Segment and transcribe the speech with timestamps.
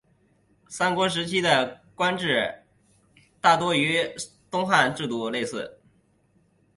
[0.67, 2.63] 三国时期的官制
[3.39, 3.99] 大多与
[4.49, 5.77] 东汉制度类似。